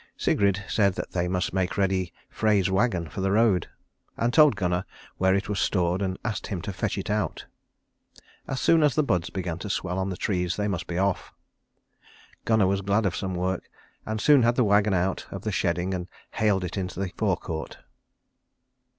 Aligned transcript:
Sigrid 0.17 0.65
said 0.67 0.95
that 0.95 1.11
they 1.11 1.27
must 1.27 1.53
make 1.53 1.77
ready 1.77 2.11
Frey's 2.27 2.71
wagon 2.71 3.07
for 3.07 3.21
the 3.21 3.31
road, 3.31 3.69
and 4.17 4.33
told 4.33 4.55
Gunnar 4.55 4.83
where 5.17 5.35
it 5.35 5.47
was 5.47 5.59
stored 5.59 6.01
and 6.01 6.17
asked 6.25 6.47
him 6.47 6.59
to 6.63 6.73
fetch 6.73 6.97
it 6.97 7.11
out. 7.11 7.45
As 8.47 8.59
soon 8.59 8.81
as 8.81 8.95
the 8.95 9.03
buds 9.03 9.29
began 9.29 9.59
to 9.59 9.69
swell 9.69 9.99
on 9.99 10.09
the 10.09 10.17
trees 10.17 10.55
they 10.55 10.67
must 10.67 10.87
be 10.87 10.97
off. 10.97 11.31
Gunnar 12.45 12.65
was 12.65 12.81
glad 12.81 13.05
of 13.05 13.15
some 13.15 13.35
work, 13.35 13.69
and 14.03 14.19
soon 14.19 14.41
had 14.41 14.55
the 14.55 14.63
wagon 14.63 14.95
out 14.95 15.27
of 15.29 15.43
the 15.43 15.51
shedding 15.51 15.93
and 15.93 16.07
haled 16.31 16.63
it 16.63 16.77
into 16.77 16.99
the 16.99 17.11
forecourt. 17.15 17.77